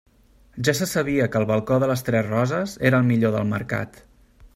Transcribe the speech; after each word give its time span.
Ja 0.67 0.73
se 0.77 0.85
sabia 0.93 1.27
que 1.35 1.41
el 1.41 1.45
balcó 1.51 1.77
de 1.83 1.89
Les 1.91 2.03
Tres 2.07 2.25
Roses 2.31 2.73
era 2.91 3.03
el 3.03 3.07
millor 3.11 3.35
del 3.37 3.47
Mercat. 3.53 4.01